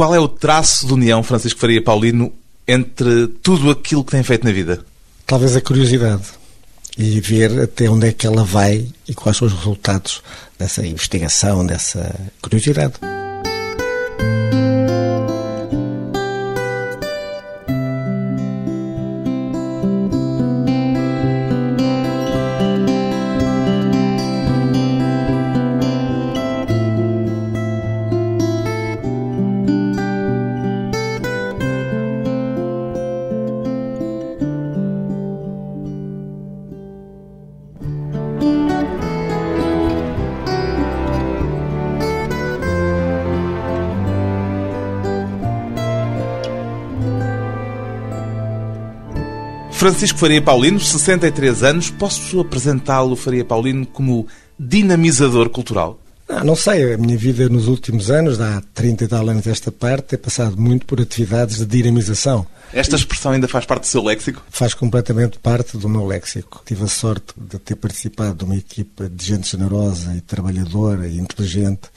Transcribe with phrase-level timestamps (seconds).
[0.00, 2.32] Qual é o traço de união, Francisco Faria Paulino,
[2.66, 4.82] entre tudo aquilo que tem feito na vida?
[5.26, 6.22] Talvez a curiosidade
[6.96, 10.22] e ver até onde é que ela vai e quais são os resultados
[10.58, 12.94] dessa investigação, dessa curiosidade.
[50.00, 51.90] Francisco Faria Paulino, 63 anos.
[51.90, 54.26] Posso apresentá-lo, Faria Paulino, como
[54.58, 56.00] dinamizador cultural?
[56.26, 59.70] Não, não sei, a minha vida nos últimos anos, há 30 e tal anos desta
[59.70, 62.46] parte, é passado muito por atividades de dinamização.
[62.72, 64.42] Esta expressão ainda faz parte do seu léxico?
[64.48, 66.62] Faz completamente parte do meu léxico.
[66.64, 71.18] Tive a sorte de ter participado de uma equipa de gente generosa e trabalhadora e
[71.18, 71.90] inteligente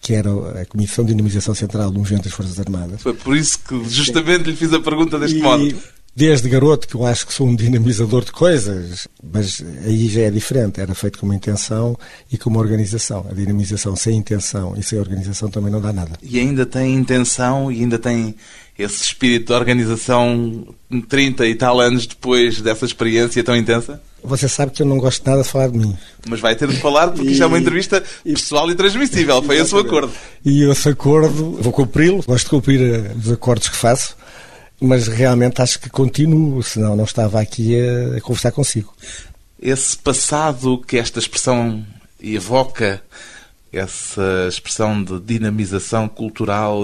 [0.00, 0.28] que era
[0.60, 3.00] a Comissão de Dinamização Central do Movimento das Forças Armadas.
[3.00, 5.74] Foi por isso que justamente lhe fiz a pergunta deste e, modo
[6.14, 10.30] desde garoto que eu acho que sou um dinamizador de coisas, mas aí já é
[10.30, 11.98] diferente, era feito com uma intenção
[12.30, 13.26] e com uma organização.
[13.28, 16.12] A dinamização sem intenção e sem organização também não dá nada.
[16.22, 18.34] E ainda tem intenção e ainda tem
[18.78, 20.66] esse espírito de organização
[21.08, 24.00] 30 e tal anos depois dessa experiência tão intensa?
[24.22, 25.94] Você sabe que eu não gosto nada de falar de mim.
[26.26, 29.42] Mas vai ter de falar porque isto é uma entrevista pessoal e transmissível.
[29.42, 30.10] Foi esse o acordo.
[30.42, 32.22] E esse acordo, vou cumpri-lo.
[32.26, 34.16] Gosto de cumprir eh, os acordos que faço
[34.84, 38.94] mas realmente acho que continuo, senão não estava aqui a, a conversar consigo.
[39.60, 41.84] Esse passado que esta expressão
[42.22, 43.02] evoca,
[43.72, 46.82] essa expressão de dinamização cultural,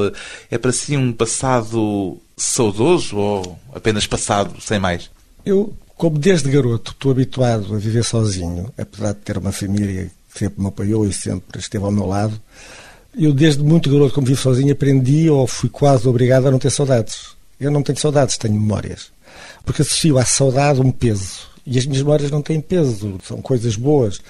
[0.50, 5.10] é para si um passado saudoso ou apenas passado, sem mais?
[5.44, 10.38] Eu, como desde garoto estou habituado a viver sozinho, apesar de ter uma família que
[10.38, 12.40] sempre me apoiou e sempre esteve ao meu lado,
[13.16, 16.70] eu desde muito garoto, como vivo sozinho, aprendi ou fui quase obrigado a não ter
[16.70, 17.39] saudades.
[17.60, 19.12] Eu não tenho saudades, tenho memórias.
[19.64, 21.50] Porque associo à saudade um peso.
[21.66, 24.20] E as minhas memórias não têm peso, são coisas boas.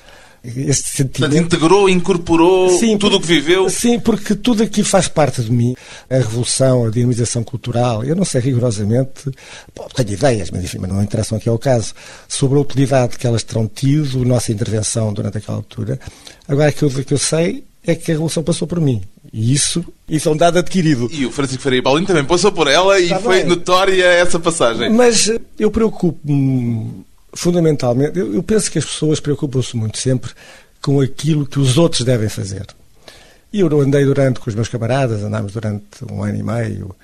[0.42, 1.18] Este sentimento...
[1.18, 3.68] Portanto, integrou, incorporou sim, tudo o que viveu?
[3.68, 5.76] Sim, porque tudo aqui faz parte de mim.
[6.08, 8.02] A revolução, a dinamização cultural.
[8.02, 9.30] Eu não sei rigorosamente,
[9.76, 11.94] bom, tenho ideias, mas enfim, mas não interessam aqui ao caso,
[12.26, 16.00] sobre a utilidade que elas terão tido, nossa intervenção durante aquela altura.
[16.48, 19.02] Agora, aquilo que eu sei é que a revolução passou por mim.
[19.32, 21.08] E isso, isso é um dado adquirido.
[21.12, 23.46] E o Francisco Faria Paulino também passou por ela e Está foi bem.
[23.46, 24.91] notória essa passagem.
[24.91, 30.32] Mas eu preocupo-me fundamentalmente, eu penso que as pessoas preocupam-se muito sempre
[30.82, 32.66] com aquilo que os outros devem fazer.
[33.52, 36.94] E eu andei durante, com os meus camaradas, andámos durante um ano e meio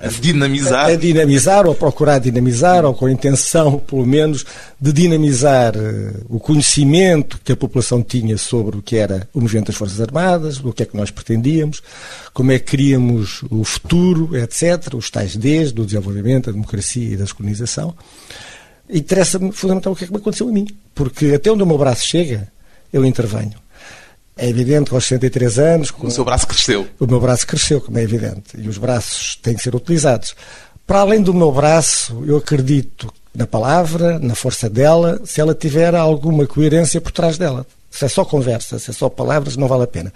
[0.00, 0.86] a dinamizar.
[0.86, 4.46] A, dinamizar, ou procurar dinamizar, ou com a intenção, pelo menos,
[4.80, 9.66] de dinamizar uh, o conhecimento que a população tinha sobre o que era o movimento
[9.66, 11.82] das Forças Armadas, o que é que nós pretendíamos,
[12.32, 17.16] como é que queríamos o futuro, etc., os tais Ds do desenvolvimento, da democracia e
[17.16, 17.94] da descolonização.
[18.88, 21.76] Interessa-me fundamentalmente o que é que me aconteceu a mim, porque até onde o meu
[21.76, 22.48] braço chega,
[22.92, 23.54] eu intervenho.
[24.38, 25.92] É evidente que aos 63 anos.
[25.98, 26.86] O seu braço cresceu.
[27.00, 28.56] O meu braço cresceu, como é evidente.
[28.56, 30.36] E os braços têm que ser utilizados.
[30.86, 35.94] Para além do meu braço, eu acredito na palavra, na força dela, se ela tiver
[35.94, 37.66] alguma coerência por trás dela.
[37.90, 40.12] Se é só conversa, se é só palavras, não vale a pena.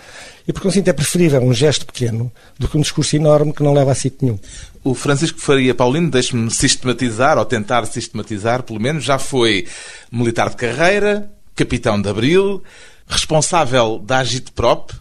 [0.47, 3.73] E por conseguinte é preferível um gesto pequeno do que um discurso enorme que não
[3.73, 4.39] leva a sítio nenhum.
[4.85, 9.67] O Francisco Faria Paulino, deixe-me sistematizar, ou tentar sistematizar, pelo menos, já foi
[10.13, 12.63] militar de carreira, capitão de Abril,
[13.07, 14.93] responsável da Agitprop,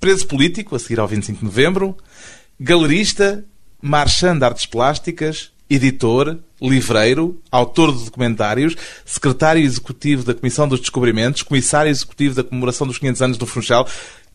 [0.00, 1.96] preso político a seguir ao 25 de novembro,
[2.58, 3.44] galerista,
[3.80, 11.42] marchand de artes plásticas, editor, livreiro, autor de documentários, secretário executivo da Comissão dos Descobrimentos,
[11.42, 13.86] comissário executivo da comemoração dos 500 anos do Funchal.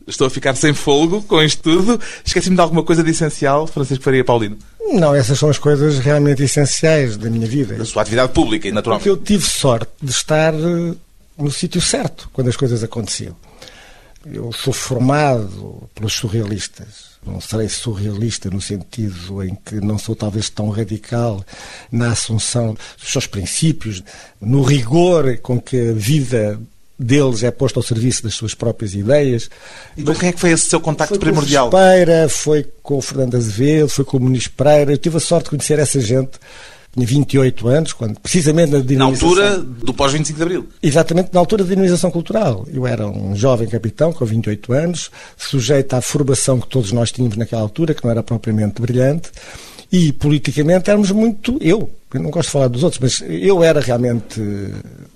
[0.06, 1.98] Estou a ficar sem fogo com isto tudo.
[2.24, 4.58] Esqueci-me de alguma coisa de essencial, Francisco Faria Paulino?
[4.92, 7.74] Não, essas são as coisas realmente essenciais da minha vida.
[7.74, 9.08] Da sua atividade pública, naturalmente.
[9.08, 10.94] Porque eu tive sorte de estar eh,
[11.36, 13.36] no sítio certo quando as coisas aconteciam.
[14.26, 17.14] Eu sou formado pelos surrealistas.
[17.26, 21.44] Não serei surrealista no sentido em que não sou talvez tão radical
[21.90, 24.02] na assunção dos seus princípios,
[24.40, 26.60] no rigor com que a vida
[26.98, 29.50] deles é posta ao serviço das suas próprias ideias.
[29.96, 31.70] E com quem é que foi esse seu contacto foi primordial?
[31.70, 34.92] Foi com o Pereira, foi com o Fernando Azevedo, foi com o Muniz Pereira.
[34.92, 36.38] Eu tive a sorte de conhecer essa gente
[36.94, 39.34] tinha 28 anos, quando, precisamente na dinamização...
[39.34, 40.68] Na altura do pós-25 de Abril.
[40.82, 42.66] Exatamente, na altura da dinamização cultural.
[42.72, 47.36] Eu era um jovem capitão com 28 anos, sujeito à formação que todos nós tínhamos
[47.36, 49.30] naquela altura, que não era propriamente brilhante,
[49.90, 51.58] e politicamente éramos muito.
[51.60, 54.40] Eu, eu não gosto de falar dos outros, mas eu era realmente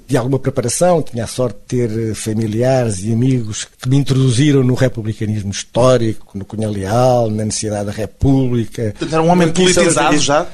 [0.06, 4.74] de alguma preparação, tinha a sorte de ter familiares e amigos que me introduziram no
[4.74, 8.94] republicanismo histórico, no Cunha Leal, na necessidade da República.
[9.00, 10.46] Era um homem politizado já?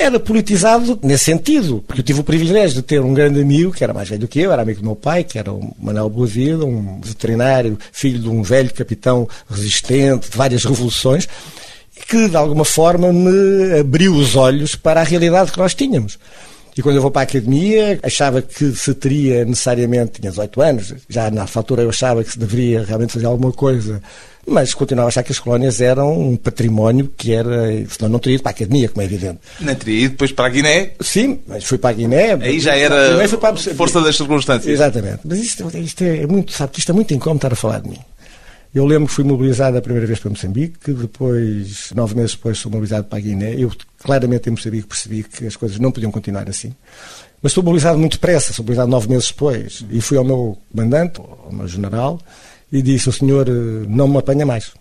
[0.00, 3.84] Era politizado nesse sentido, porque eu tive o privilégio de ter um grande amigo, que
[3.84, 6.08] era mais velho do que eu, era amigo do meu pai, que era o Manuel
[6.08, 11.28] Boavida, um veterinário, filho de um velho capitão resistente, de várias revoluções,
[12.08, 16.18] que de alguma forma me abriu os olhos para a realidade que nós tínhamos.
[16.74, 20.94] E quando eu vou para a academia, achava que se teria necessariamente, tinha 18 anos,
[21.10, 24.00] já nessa altura eu achava que se deveria realmente fazer alguma coisa,
[24.46, 28.34] mas continuava a achar que as colónias eram um património que era, senão não teria
[28.34, 29.38] ido para a academia, como é evidente.
[29.60, 30.92] Não teria ido depois para a Guiné?
[31.00, 32.34] Sim, mas fui para a Guiné.
[32.34, 33.28] Aí já era a
[33.74, 34.72] força das circunstâncias.
[34.72, 35.20] Exatamente.
[35.24, 37.98] Mas isto, isto é muito, sabe isto é muito incómodo estar a falar de mim.
[38.72, 42.70] Eu lembro que fui mobilizado a primeira vez para Moçambique, depois, nove meses depois, sou
[42.70, 43.54] mobilizado para a Guiné.
[43.58, 46.72] Eu, claramente, em Moçambique percebi que as coisas não podiam continuar assim.
[47.42, 49.84] Mas sou mobilizado muito depressa, sou mobilizado nove meses depois.
[49.90, 52.20] E fui ao meu comandante, ao meu general,
[52.72, 54.72] e disse: O senhor eh, não me apanha mais.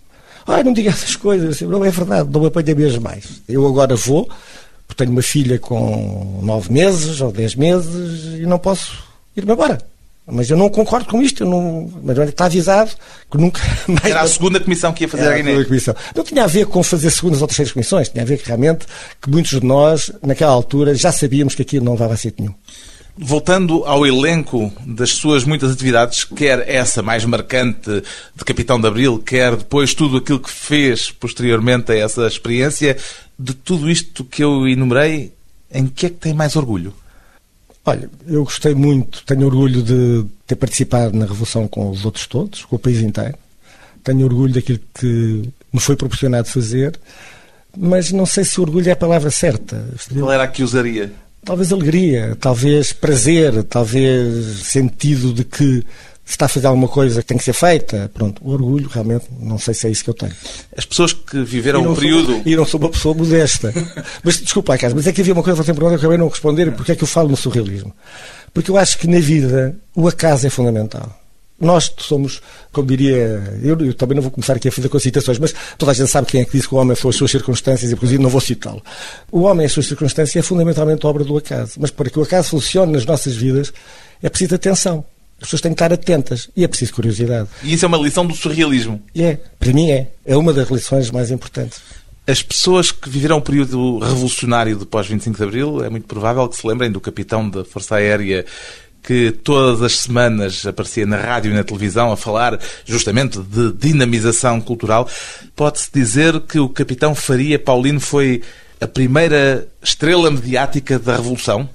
[0.46, 1.62] Ah, não diga essas coisas.
[1.62, 3.42] Não é verdade, não me apanha mesmo mais.
[3.48, 4.30] Eu agora vou,
[4.88, 9.04] porque tenho uma filha com nove meses ou dez meses e não posso
[9.36, 9.78] ir-me embora.
[10.32, 12.92] Mas eu não concordo com isto, não, mas está avisado
[13.32, 14.06] que nunca mais.
[14.06, 15.64] Era a segunda comissão que ia fazer a Guiné.
[15.64, 15.96] Comissão.
[16.16, 18.86] Não tinha a ver com fazer segundas ou terceiras comissões, tinha a ver que realmente
[19.20, 22.56] que muitos de nós, naquela altura, já sabíamos que aquilo não levava a sítio nenhum.
[23.22, 28.02] Voltando ao elenco das suas muitas atividades, quer essa mais marcante
[28.34, 32.96] de Capitão de Abril, quer depois tudo aquilo que fez posteriormente a essa experiência,
[33.38, 35.34] de tudo isto que eu enumerei,
[35.70, 36.94] em que é que tem mais orgulho?
[37.86, 42.64] Olha, eu gostei muito, tenho orgulho de ter participado na Revolução com os outros todos,
[42.64, 43.36] com o país inteiro.
[44.02, 45.44] Tenho orgulho daquilo que
[45.74, 46.98] me foi proporcionado fazer,
[47.78, 49.86] mas não sei se orgulho é a palavra certa.
[50.18, 51.12] Qual era a que usaria?
[51.50, 55.84] Talvez alegria, talvez prazer, talvez sentido de que
[56.24, 59.26] se está a fazer alguma coisa que tem que ser feita, pronto, o orgulho realmente,
[59.40, 60.32] não sei se é isso que eu tenho.
[60.78, 62.34] As pessoas que viveram um período...
[62.34, 63.74] Sou, e não sou uma pessoa modesta.
[64.24, 66.18] mas desculpa, casa, mas é que havia uma coisa que você perguntou que eu acabei
[66.20, 67.92] não responder, porque é que eu falo no surrealismo?
[68.54, 71.19] Porque eu acho que na vida o acaso é fundamental.
[71.60, 72.42] Nós somos,
[72.72, 75.96] como diria, eu, eu, também não vou começar aqui a fazer concitações, mas toda a
[75.96, 78.22] gente sabe quem é que disse que o homem são as suas circunstâncias, e inclusive
[78.22, 78.82] não vou citá-lo.
[79.32, 81.74] O homem as suas circunstâncias é fundamentalmente obra do acaso.
[81.78, 83.74] Mas para que o acaso funcione nas nossas vidas
[84.22, 85.04] é preciso atenção.
[85.42, 87.48] As pessoas têm que estar atentas e é preciso curiosidade.
[87.64, 89.02] E isso é uma lição do surrealismo?
[89.16, 90.08] É, para mim é.
[90.26, 91.80] É uma das lições mais importantes.
[92.28, 96.58] As pessoas que viveram o período revolucionário de pós-25 de Abril, é muito provável que
[96.58, 98.46] se lembrem do capitão da Força Aérea
[99.04, 104.60] que todas as semanas aparecia na rádio e na televisão a falar justamente de dinamização
[104.62, 105.10] cultural.
[105.56, 108.42] Pode-se dizer que o capitão Faria Paulino foi
[108.80, 111.70] a primeira estrela mediática da Revolução?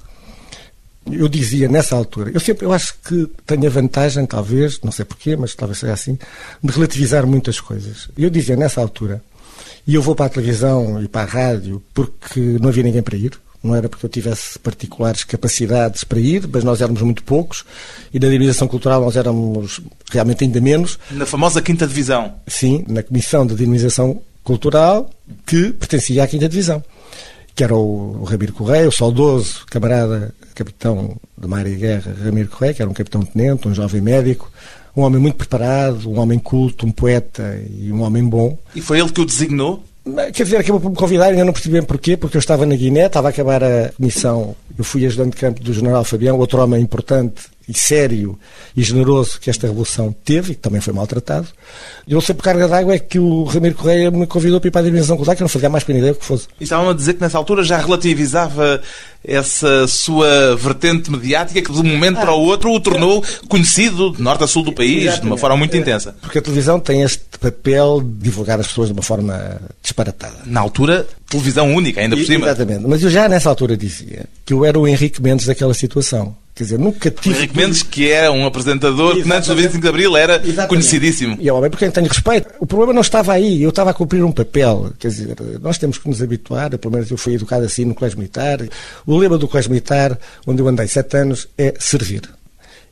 [1.11, 5.05] eu dizia nessa altura, eu sempre eu acho que tenho a vantagem, talvez, não sei
[5.05, 6.17] porquê, mas talvez seja assim,
[6.63, 8.09] de relativizar muitas coisas.
[8.17, 9.21] Eu dizia nessa altura,
[9.85, 13.15] e eu vou para a televisão e para a rádio porque não havia ninguém para
[13.15, 13.33] ir,
[13.65, 17.65] não era porque eu tivesse particulares capacidades para ir, mas nós éramos muito poucos
[18.13, 19.81] e na dinamização cultural nós éramos
[20.11, 20.99] realmente ainda menos.
[21.11, 22.35] Na famosa quinta divisão?
[22.47, 25.09] Sim, na comissão de dinamização cultural
[25.45, 26.83] que pertencia à quinta divisão
[27.55, 32.49] que era o, o Ramiro Correia, o saudoso camarada capitão de mar e guerra Ramiro
[32.49, 34.51] Correia, que era um capitão-tenente, um jovem médico,
[34.95, 38.57] um homem muito preparado, um homem culto, um poeta e um homem bom.
[38.75, 39.83] E foi ele que o designou?
[40.33, 42.75] Quer dizer, acabou por me convidar, ainda não percebi bem porquê, porque eu estava na
[42.75, 46.61] Guiné, estava a acabar a missão, eu fui ajudante de campo do general Fabião, outro
[46.61, 48.37] homem importante e sério
[48.75, 51.47] e generoso que esta revolução teve, e que também foi maltratado.
[52.07, 54.71] E não sei por carga d'água é que o Ramiro Correia me convidou para ir
[54.71, 56.47] para a dimensão cultural, que eu não fazia mais pena ideia o que fosse.
[56.59, 58.81] E estavam a dizer que nessa altura já relativizava
[59.27, 64.11] essa sua vertente mediática que de um momento ah, para o outro o tornou conhecido
[64.11, 65.21] de norte a sul do país, exatamente.
[65.21, 66.15] de uma forma muito é, intensa.
[66.21, 70.37] Porque a televisão tem este papel de divulgar as pessoas de uma forma disparatada.
[70.45, 72.45] Na altura, televisão única, ainda por cima.
[72.45, 72.85] Exatamente.
[72.87, 76.35] Mas eu já nessa altura dizia que eu era o Henrique Mendes daquela situação.
[76.55, 77.35] Quer dizer, nunca tive.
[77.35, 80.69] Henrique Mendes, que é um apresentador que antes do 25 de Abril era Exatamente.
[80.69, 81.37] conhecidíssimo.
[81.37, 82.47] E é homem por quem tenho respeito.
[82.61, 84.93] O problema não estava aí, eu estava a cumprir um papel.
[84.97, 88.17] Quer dizer, nós temos que nos habituar, pelo menos eu fui educado assim no Colégio
[88.17, 88.59] Militar.
[89.05, 92.21] O lema do Colégio Militar, onde eu andei sete anos, é servir.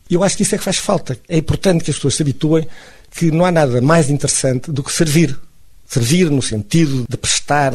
[0.10, 1.18] E eu acho que isso é que faz falta.
[1.30, 2.68] É importante que as pessoas se habituem
[3.16, 5.40] que não há nada mais interessante do que servir.
[5.88, 7.74] Servir no sentido de prestar,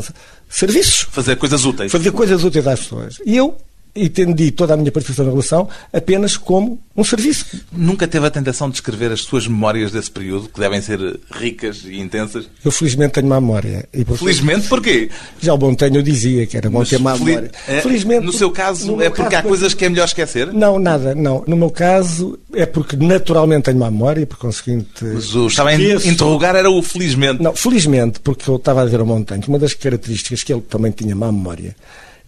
[0.51, 1.07] serviços.
[1.11, 1.91] Fazer coisas úteis.
[1.91, 3.17] Fazer coisas úteis às pessoas.
[3.25, 3.57] E eu
[4.05, 7.47] entendi toda a minha participação na relação apenas como um serviço.
[7.73, 10.99] Nunca teve a tentação de escrever as suas memórias desse período, que devem ser
[11.31, 12.49] ricas e intensas?
[12.65, 13.89] Eu felizmente tenho má memória.
[13.93, 15.09] E felizmente porquê?
[15.41, 17.25] Já o Montenho dizia que era bom Mas ter má fel...
[17.25, 17.51] memória.
[17.69, 18.27] É, felizmente.
[18.27, 20.53] No seu caso, no é porque caso, há coisas que é melhor esquecer?
[20.53, 21.45] Não, nada, não.
[21.47, 25.05] No meu caso, é porque naturalmente tenho má memória e por conseguinte.
[25.05, 27.43] Mas o estava a interrogar era o felizmente.
[27.43, 30.91] Não, felizmente, porque eu estava a ver o Montenho, uma das características que ele também
[30.91, 31.77] tinha má memória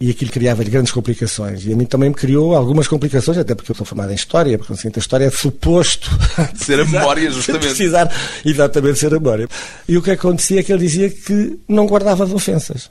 [0.01, 1.63] e aquilo criava-lhe grandes complicações.
[1.63, 4.57] E a mim também me criou algumas complicações, até porque eu sou formado em História,
[4.57, 6.09] porque assim, a História é suposto...
[6.57, 7.67] Ser a memória, justamente.
[7.67, 8.11] precisar
[8.43, 9.47] exatamente ser a memória.
[9.87, 12.89] E o que acontecia é que ele dizia que não guardava as ofensas.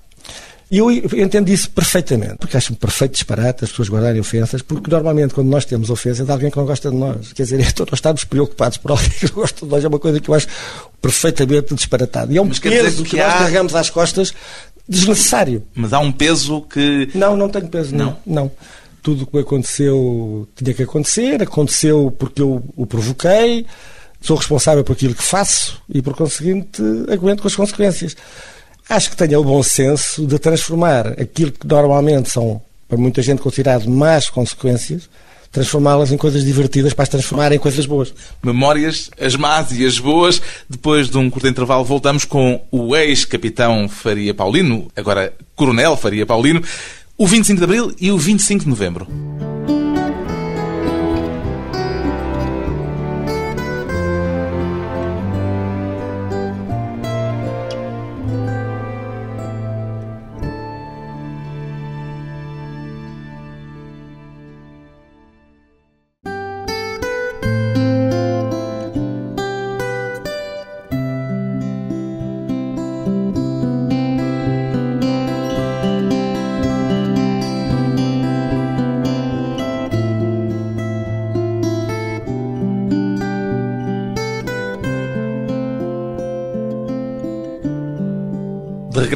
[0.70, 5.34] E eu entendo isso perfeitamente, porque acho-me perfeito disparate as pessoas guardarem ofensas, porque normalmente
[5.34, 7.32] quando nós temos ofensas é alguém que não gosta de nós.
[7.32, 9.98] Quer dizer, então nós estamos preocupados por alguém que não gosta de nós, é uma
[9.98, 10.46] coisa que eu acho
[11.02, 12.32] perfeitamente disparatado.
[12.32, 13.26] E é um Mas peso que, que há...
[13.26, 14.32] nós carregamos às costas
[14.88, 15.62] desnecessário.
[15.74, 17.10] Mas há um peso que.
[17.14, 18.16] Não, não tenho peso, não.
[18.26, 18.44] não.
[18.44, 18.52] não.
[19.02, 23.64] Tudo o que aconteceu tinha que acontecer, aconteceu porque eu o provoquei,
[24.20, 28.14] sou responsável por aquilo que faço e, por conseguinte, aguento com as consequências.
[28.88, 33.40] Acho que tenho o bom senso de transformar aquilo que normalmente são, para muita gente,
[33.40, 35.08] considerado más consequências,
[35.50, 38.12] transformá-las em coisas divertidas para as transformar em coisas boas.
[38.42, 40.40] Memórias, as más e as boas.
[40.68, 46.62] Depois de um curto intervalo, voltamos com o ex-capitão Faria Paulino, agora Coronel Faria Paulino,
[47.16, 49.39] o 25 de Abril e o 25 de Novembro.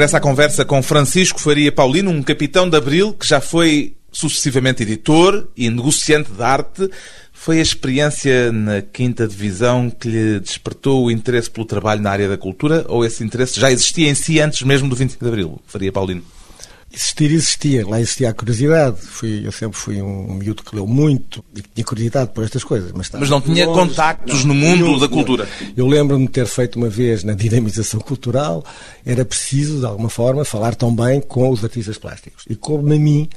[0.05, 4.83] Regressa à conversa com Francisco Faria Paulino, um capitão de Abril que já foi sucessivamente
[4.83, 6.91] editor e negociante de arte.
[7.33, 12.29] Foi a experiência na quinta divisão que lhe despertou o interesse pelo trabalho na área
[12.29, 15.59] da cultura ou esse interesse já existia em si antes mesmo do 25 de Abril,
[15.67, 16.23] Faria Paulino?
[16.95, 19.01] Existir existia, lá existia a curiosidade.
[19.01, 22.63] Fui, eu sempre fui um miúdo que leu muito e que tinha curiosidade por estas
[22.63, 22.93] coisas.
[22.93, 23.81] Mas, mas não tinha longe.
[23.81, 25.49] contactos não, no mundo da cultura.
[25.77, 28.65] Eu, eu lembro-me de ter feito uma vez na dinamização cultural,
[29.05, 32.45] era preciso, de alguma forma, falar também com os artistas plásticos.
[32.49, 33.29] E coube-me a mim,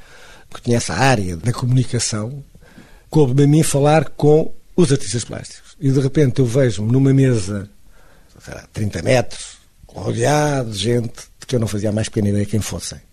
[0.53, 2.43] que tinha essa área da comunicação,
[3.09, 5.75] coube-me a mim falar com os artistas plásticos.
[5.79, 7.67] E de repente eu vejo-me numa mesa,
[8.39, 12.29] sei lá, 30 metros, rodeado de gente de que eu não fazia a mais pequena
[12.29, 13.06] ideia quem fossem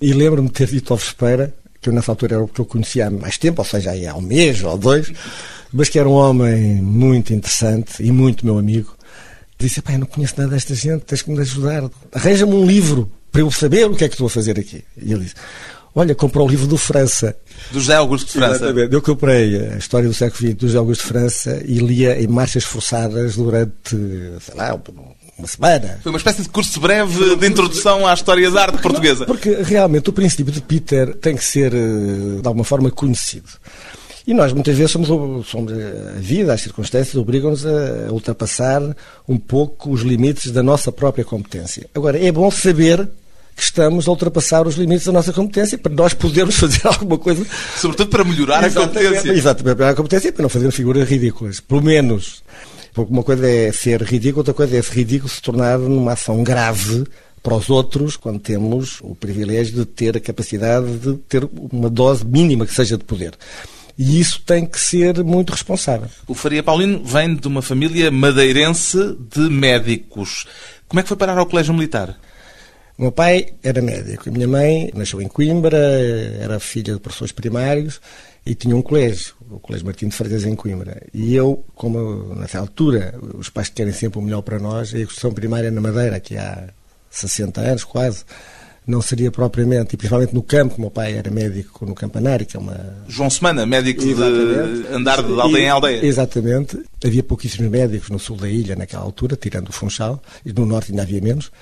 [0.00, 2.64] e lembro-me de ter dito ao Vespeira, que eu nessa altura era o que eu
[2.64, 5.12] conhecia há mais tempo, ou seja, há um mês ou dois,
[5.72, 8.96] mas que era um homem muito interessante e muito meu amigo.
[9.58, 11.90] Disse: Pai, eu não conheço nada desta gente, tens que me ajudar.
[12.12, 14.84] Arranja-me um livro para eu saber o que é que estou a fazer aqui.
[14.96, 15.34] E ele disse:
[15.94, 17.36] Olha, comprou o livro do França.
[17.72, 18.64] Do José Augusto de França.
[18.66, 18.94] Exatamente.
[18.94, 22.28] Eu comprei a história do século XX do José Augusto de França e lia em
[22.28, 23.96] marchas forçadas durante,
[24.40, 24.80] sei lá,
[25.38, 26.00] uma semana.
[26.02, 29.24] Foi uma espécie de curso breve de introdução à história da arte portuguesa.
[29.24, 33.48] Porque realmente o princípio de Peter tem que ser, eh, de alguma forma, conhecido.
[34.26, 38.82] E nós muitas vezes somos, somos a vida, as circunstâncias obrigam-nos a ultrapassar
[39.26, 41.88] um pouco os limites da nossa própria competência.
[41.94, 43.08] Agora, é bom saber
[43.56, 47.46] que estamos a ultrapassar os limites da nossa competência para nós podermos fazer alguma coisa.
[47.76, 49.32] Sobretudo para melhorar exatamente, a competência.
[49.32, 51.60] Exatamente, para melhorar a competência e para não fazer figuras ridículas.
[51.60, 52.42] Pelo menos
[52.92, 56.42] porque uma coisa é ser ridículo, outra coisa é ser ridículo se tornar numa ação
[56.42, 57.04] grave
[57.42, 62.24] para os outros, quando temos o privilégio de ter a capacidade de ter uma dose
[62.24, 63.34] mínima que seja de poder.
[63.96, 66.08] E isso tem que ser muito responsável.
[66.26, 70.46] O Faria Paulino vem de uma família madeirense de médicos.
[70.86, 72.16] Como é que foi parar ao Colégio Militar?
[72.96, 75.78] O meu pai era médico e minha mãe nasceu em Coimbra,
[76.40, 78.00] era filha de professores primários
[78.48, 81.02] e tinha um colégio, o Colégio Martim de Freitas em Coimbra.
[81.12, 85.32] E eu, como nessa altura os pais querem sempre o melhor para nós, a educação
[85.32, 86.70] primária na Madeira, que há
[87.10, 88.24] 60 anos quase,
[88.86, 92.56] não seria propriamente, e principalmente no campo, o meu pai era médico no Campanário, que
[92.56, 93.04] é uma...
[93.06, 94.88] João Semana, médico Exatamente.
[94.88, 96.06] de andar de aldeia em aldeia.
[96.06, 96.78] Exatamente.
[97.04, 100.90] Havia pouquíssimos médicos no sul da ilha naquela altura, tirando o Funchal, e no norte
[100.90, 101.52] ainda havia menos.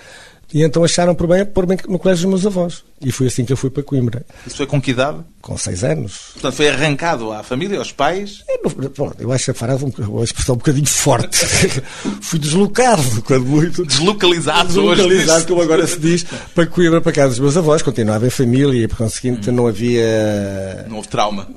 [0.55, 2.85] E então acharam por bem pôr-me no colégio dos meus avós.
[3.05, 4.25] E foi assim que eu fui para Coimbra.
[4.47, 5.19] Isso foi com que idade?
[5.43, 6.31] Com seis anos.
[6.35, 8.45] Portanto, foi arrancado à família, aos pais?
[8.49, 11.45] Eu, não- bom, eu acho a frase uma expressão um bocadinho forte.
[12.23, 13.85] fui deslocado, quando muito.
[13.85, 15.47] Deslocalizado, Deslocalizado, hoje.
[15.47, 16.25] como agora se diz,
[16.55, 17.83] para Coimbra, para casa dos meus avós.
[17.83, 21.49] Continuava em família e, por conseguinte, não havia Não houve trauma.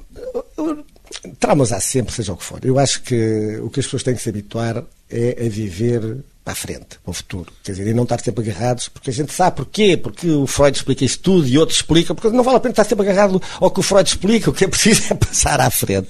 [1.39, 2.60] Traumas há sempre, seja o que for.
[2.63, 6.53] Eu acho que o que as pessoas têm que se habituar é a viver para
[6.53, 7.51] a frente, para o futuro.
[7.63, 10.75] Quer dizer, e não estar sempre agarrados, porque a gente sabe porquê, porque o Freud
[10.75, 13.69] explica isso tudo e outros explicam, porque não vale a pena estar sempre agarrado ao
[13.69, 16.08] que o Freud explica, o que é preciso é passar à frente.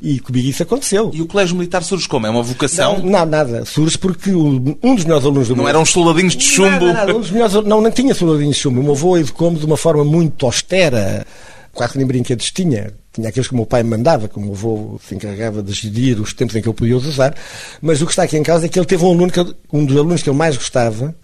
[0.00, 1.10] E comigo isso aconteceu.
[1.12, 2.26] E o colégio militar surge como?
[2.26, 2.98] É uma vocação?
[2.98, 3.64] Não, não, nada.
[3.64, 6.86] Surge porque um dos melhores alunos do Não meu- eram os soldadinhos de chumbo?
[6.86, 7.16] Nada, nada.
[7.16, 8.80] Um dos melhores, não, não tinha soldadinhos de chumbo.
[8.80, 11.26] O meu avô educou-me de uma forma muito austera.
[11.72, 12.92] Quase que nem brinquedos tinha.
[13.12, 15.72] Tinha aqueles que o meu pai me mandava, que o meu avô se encarregava de
[15.72, 17.34] gerir os tempos em que eu podia usar.
[17.82, 19.54] Mas o que está aqui em causa é que ele teve um aluno, que, eu-
[19.72, 21.14] um dos alunos que ele mais gostava,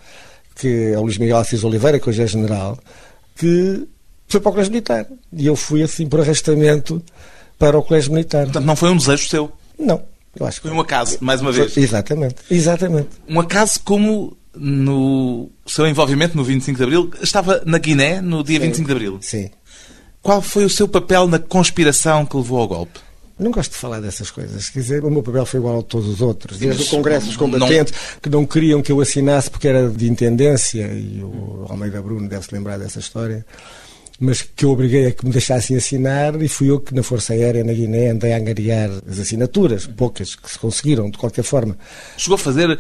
[0.57, 2.77] que é o Luís Miguel Assis Oliveira, que hoje é general,
[3.37, 3.87] que
[4.29, 5.07] foi para o colégio militar.
[5.33, 7.01] E eu fui assim por arrastamento
[7.59, 8.45] para o colégio militar.
[8.47, 9.53] Portanto, não foi um desejo seu.
[9.79, 10.03] Não,
[10.39, 11.77] eu acho que Foi um acaso, mais uma vez.
[11.77, 13.09] Exatamente, exatamente.
[13.29, 17.11] Um acaso como no seu envolvimento no 25 de Abril.
[17.23, 19.19] Estava na Guiné no dia 25 de Abril.
[19.21, 19.51] Sim.
[20.27, 22.99] Qual foi o seu papel na conspiração que levou ao golpe?
[23.39, 24.69] Não gosto de falar dessas coisas.
[24.69, 26.59] Quer dizer, o meu papel foi igual a todos os outros.
[26.59, 29.89] Desde mas o Congresso dos não- Combatentes, que não queriam que eu assinasse porque era
[29.89, 33.47] de intendência, e o Almeida Bruno deve-se lembrar dessa história,
[34.19, 37.33] mas que eu obriguei a que me deixassem assinar e fui eu que na Força
[37.35, 41.79] Aérea, na Guiné, andei a angariar as assinaturas, poucas que se conseguiram, de qualquer forma.
[42.17, 42.77] Chegou a fazer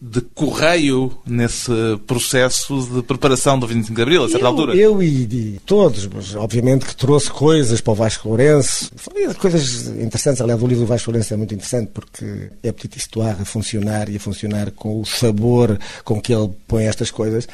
[0.00, 1.70] de correio nesse
[2.06, 4.76] processo de preparação do 25 de Abril, a certa eu, altura?
[4.76, 8.90] Eu e, e todos, mas obviamente que trouxe coisas para o Vasco Lourenço,
[9.38, 10.40] coisas interessantes.
[10.40, 14.08] Aliás, o livro do Vasco Lourenço é muito interessante porque é Petit Histoire a funcionar
[14.08, 17.46] e a funcionar com o sabor com que ele põe estas coisas.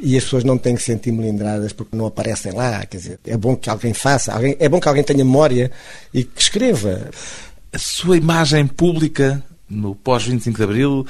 [0.00, 2.86] E as pessoas não têm que se sentir melindradas porque não aparecem lá.
[2.86, 5.72] Quer dizer, é bom que alguém faça, alguém, é bom que alguém tenha memória
[6.14, 7.10] e que escreva.
[7.72, 11.06] A sua imagem pública no pós-25 de Abril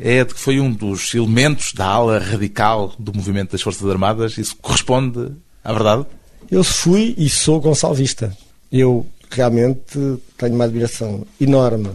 [0.00, 4.38] é de que foi um dos elementos da ala radical do movimento das Forças Armadas.
[4.38, 5.30] Isso corresponde
[5.62, 6.06] à verdade?
[6.50, 8.34] Eu fui e sou gonçalvista.
[8.72, 11.90] Eu realmente tenho uma admiração enorme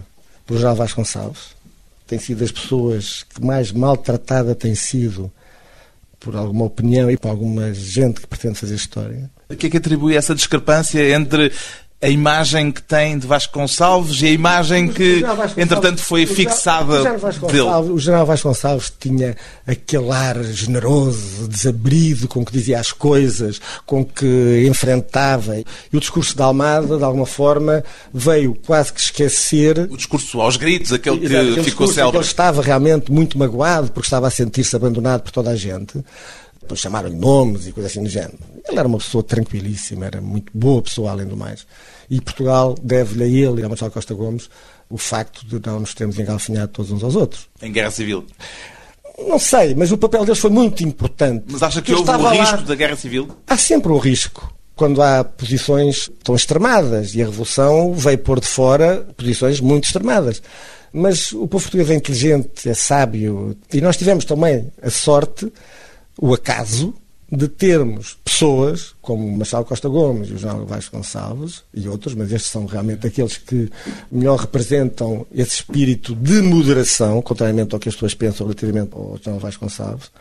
[0.46, 1.56] por João Vasconcelos.
[2.06, 5.32] Tem sido das pessoas que mais maltratada tem sido
[6.20, 9.30] por alguma opinião e por alguma gente que pretende fazer história.
[9.50, 11.52] A que é que atribui essa discrepância entre
[12.02, 15.24] a imagem que tem de Vasconcelos e a imagem que,
[15.58, 17.94] entretanto, foi fixada o General Vasconcelos, dele?
[17.94, 24.66] O general Vasconcelos tinha aquele ar generoso, desabrido, com que dizia as coisas, com que
[24.68, 25.58] enfrentava.
[25.58, 30.58] E o discurso da Almada, de alguma forma, veio quase que esquecer O discurso aos
[30.58, 32.18] gritos, aquele que Exato, aquele ficou célebre.
[32.18, 36.04] Ele estava realmente muito magoado porque estava a sentir-se abandonado por toda a gente.
[36.66, 38.40] Depois chamaram-lhe nomes e coisas assim do género.
[38.68, 41.66] Ele era uma pessoa tranquilíssima, era muito boa pessoa, além do mais.
[42.10, 44.50] E Portugal deve-lhe a ele e a Marcelo Costa Gomes
[44.90, 47.48] o facto de não nos termos engalfinhado todos uns aos outros.
[47.62, 48.26] Em Guerra Civil.
[49.28, 51.46] Não sei, mas o papel deles foi muito importante.
[51.50, 53.30] Mas acha que Eu houve o estava lá- risco da Guerra Civil?
[53.48, 54.52] Há sempre um risco.
[54.76, 60.42] Quando há posições tão extremadas e a Revolução veio pôr de fora posições muito extremadas.
[60.92, 65.52] Mas o povo português é inteligente, é sábio e nós tivemos também a sorte,
[66.20, 66.94] o acaso,
[67.32, 72.32] de termos pessoas como o Marcelo Costa Gomes e o João Vasconcelos e outros, mas
[72.32, 73.70] estes são realmente aqueles que
[74.12, 79.40] melhor representam esse espírito de moderação, contrariamente ao que as pessoas pensam relativamente ao João
[79.40, 80.12] Vasconcelos,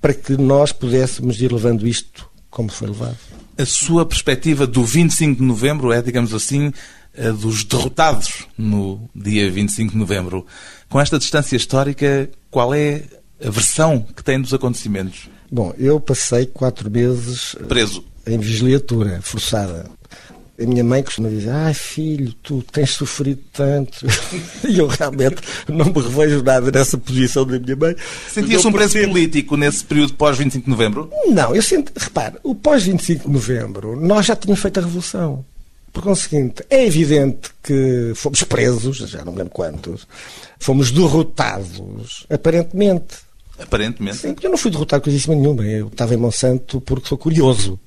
[0.00, 3.16] para que nós pudéssemos ir levando isto como foi levado.
[3.56, 6.72] A sua perspectiva do 25 de novembro é, digamos assim,
[7.16, 10.46] a dos derrotados no dia 25 de novembro.
[10.88, 13.04] Com esta distância histórica, qual é
[13.44, 15.28] a versão que tem dos acontecimentos?
[15.50, 18.04] Bom, eu passei quatro meses Preso.
[18.26, 19.90] em vigiliatura forçada.
[20.60, 24.06] A minha mãe costuma dizer: Ai filho, tu tens sofrido tanto.
[24.68, 27.96] e eu realmente não me revejo nada nessa posição da minha mãe.
[28.30, 31.10] Sentia-se um preso político nesse período pós-25 de novembro?
[31.28, 31.92] Não, eu sinto.
[31.96, 35.44] Repare, o pós-25 de novembro, nós já tínhamos feito a revolução.
[35.92, 40.06] Por conseguinte, é evidente que fomos presos, já não me lembro quantos,
[40.58, 43.29] fomos derrotados, aparentemente.
[43.60, 44.18] Aparentemente.
[44.18, 45.64] Sim, eu não fui derrotado coisíssima nenhuma.
[45.64, 47.78] Eu estava em Monsanto porque sou curioso.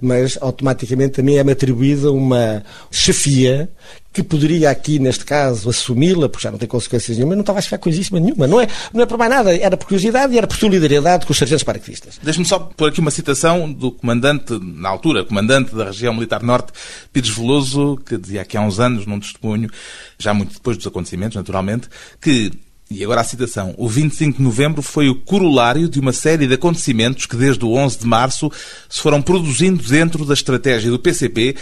[0.00, 3.70] Mas automaticamente a mim é-me atribuída uma chefia
[4.12, 7.62] que poderia aqui, neste caso, assumi-la, porque já não tem consequências nenhuma, não estava a
[7.62, 8.44] chegar coisíssima nenhuma.
[8.48, 11.32] Não é, não é por mais nada, era por curiosidade e era por solidariedade com
[11.32, 12.18] os sargentos paraquedistas.
[12.20, 16.72] Deixe-me só pôr aqui uma citação do comandante, na altura, comandante da região militar norte,
[17.12, 19.70] Pires Veloso, que dizia aqui há uns anos, num testemunho,
[20.18, 21.88] já muito depois dos acontecimentos, naturalmente,
[22.20, 22.50] que
[22.92, 23.72] E agora a citação.
[23.78, 27.72] O 25 de novembro foi o corolário de uma série de acontecimentos que desde o
[27.72, 28.50] 11 de março
[28.88, 31.54] se foram produzindo dentro da estratégia do PCP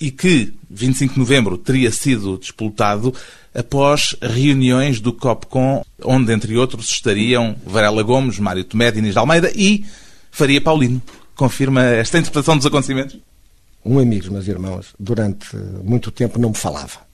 [0.00, 3.12] e que 25 de novembro teria sido disputado
[3.52, 9.50] após reuniões do COPCOM, onde, entre outros, estariam Varela Gomes, Mário Tomé, Diniz de Almeida
[9.56, 9.84] e
[10.30, 11.02] Faria Paulino.
[11.34, 13.18] Confirma esta interpretação dos acontecimentos?
[13.84, 17.05] Um amigo, meus irmãos, durante muito tempo não me falava.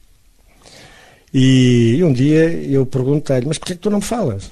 [1.33, 4.51] E um dia eu perguntei-lhe, mas porquê que tu não me falas?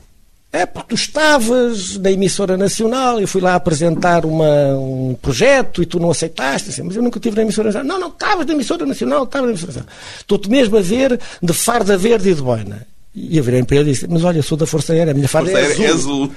[0.53, 5.87] É porque tu estavas na emissora nacional, eu fui lá apresentar uma, um projeto e
[5.87, 7.87] tu não aceitaste, assim, mas eu nunca estive na emissora nacional.
[7.87, 9.95] Não, não, estavas na emissora nacional, estavas na emissora nacional.
[10.19, 12.85] Estou-te mesmo a ver de farda verde e de boina.
[13.15, 15.29] E eu virei para ele e disse, mas olha, sou da Força Aérea, a minha
[15.29, 15.85] farda Força é azul.
[15.85, 16.33] É azul.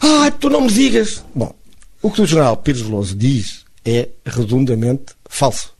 [0.00, 1.22] Ah, tu não me digas.
[1.34, 1.54] Bom,
[2.00, 5.77] o que o general Pires Veloso diz é redondamente falso.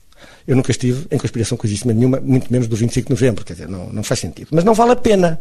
[0.48, 3.68] Eu nunca estive em conspiração com nenhuma, muito menos do 25 de novembro, quer dizer,
[3.68, 4.48] não, não faz sentido.
[4.50, 5.38] Mas não vale a pena.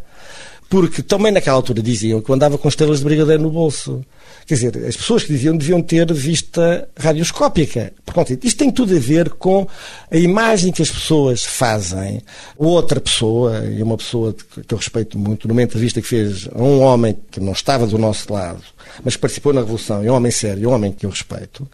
[0.69, 4.03] Porque também naquela altura diziam que eu andava com estrelas de brigadeiro no bolso.
[4.45, 7.93] Quer dizer, as pessoas que diziam deviam ter vista radioscópica.
[8.05, 9.65] Portanto, isto tem tudo a ver com
[10.11, 12.21] a imagem que as pessoas fazem.
[12.57, 16.81] Outra pessoa, e uma pessoa que eu respeito muito, numa entrevista que fez a um
[16.81, 18.61] homem que não estava do nosso lado,
[19.05, 21.65] mas que participou na Revolução, e um homem sério, um homem que eu respeito,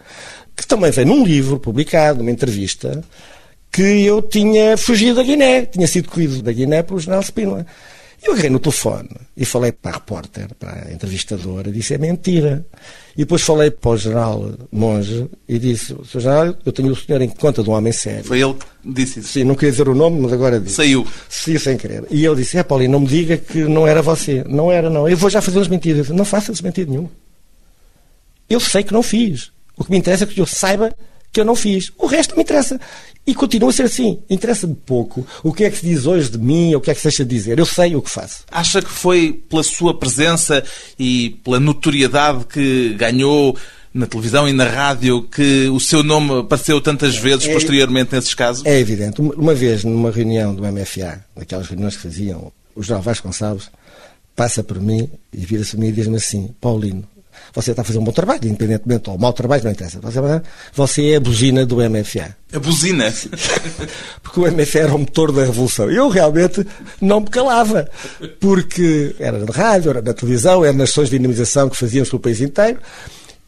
[0.56, 3.04] que também veio num livro publicado, numa entrevista,
[3.72, 7.66] que eu tinha fugido da Guiné, tinha sido corrido da Guiné pelo general Spínola.
[8.24, 11.98] Eu agarrei no telefone e falei para a repórter, para a entrevistadora, e disse: é
[11.98, 12.66] mentira.
[13.16, 16.20] E depois falei para o general Monge e disse: Sr.
[16.22, 18.24] General, eu tenho o senhor em conta de um homem sério.
[18.24, 19.28] Foi ele que disse isso.
[19.30, 20.76] Sim, não queria dizer o nome, mas agora disse.
[20.76, 21.06] Saiu.
[21.28, 22.06] Sim, sem querer.
[22.10, 24.42] E ele disse: É, Paulinho, não me diga que não era você.
[24.48, 25.08] Não era, não.
[25.10, 25.98] Eu vou já fazer uns mentiras.
[25.98, 27.10] Eu disse, não faça desmentido nenhum.
[28.50, 29.52] Eu sei que não fiz.
[29.78, 30.94] O que me interessa é que eu saiba
[31.34, 31.92] que eu não fiz.
[31.98, 32.80] O resto me interessa.
[33.26, 34.20] E continua a ser assim.
[34.30, 36.94] Interessa-me pouco o que é que se diz hoje de mim, ou o que é
[36.94, 37.58] que se deixa de dizer.
[37.58, 38.44] Eu sei o que faço.
[38.52, 40.64] Acha que foi pela sua presença
[41.00, 43.58] e pela notoriedade que ganhou
[43.94, 48.34] na televisão e na rádio que o seu nome apareceu tantas vezes é, posteriormente nesses
[48.34, 48.66] casos?
[48.66, 49.22] É evidente.
[49.22, 53.70] Uma vez, numa reunião do MFA, naquelas reuniões que faziam, o João Vasconcelos
[54.36, 57.08] passa por mim e vira-se a mim e diz-me assim: Paulino,
[57.54, 60.00] você está a fazer um bom trabalho, independentemente, ou mau trabalho, não interessa.
[60.74, 62.36] Você é a buzina do MFA.
[62.52, 63.14] A buzina?
[64.24, 65.92] porque o MFA era o motor da revolução.
[65.92, 66.66] Eu realmente
[67.00, 67.90] não me calava,
[68.40, 72.22] porque era na rádio, era na televisão, era nas ações de dinamização que fazíamos pelo
[72.22, 72.80] país inteiro.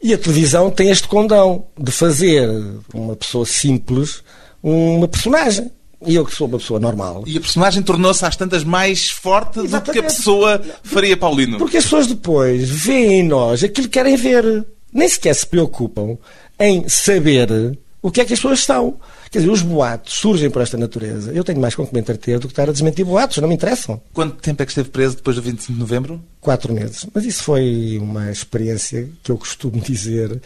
[0.02, 2.48] E a televisão tem este condão de fazer
[2.94, 4.22] uma pessoa simples
[4.62, 5.70] uma personagem.
[6.04, 7.24] E eu que sou uma pessoa normal.
[7.26, 9.86] E a personagem tornou-se às tantas mais forte Exatamente.
[9.86, 11.58] do que a pessoa faria Paulino.
[11.58, 14.66] Porque as pessoas depois veem em nós aquilo que querem ver.
[14.92, 16.18] Nem sequer se preocupam
[16.58, 18.98] em saber o que é que as pessoas são.
[19.30, 21.32] Quer dizer, os boatos surgem por esta natureza.
[21.32, 23.54] Eu tenho mais com que me entreter do que estar a desmentir boatos, não me
[23.54, 24.00] interessam.
[24.12, 26.22] Quanto tempo é que esteve preso depois do 25 de novembro?
[26.40, 27.06] Quatro meses.
[27.12, 30.40] Mas isso foi uma experiência que eu costumo dizer.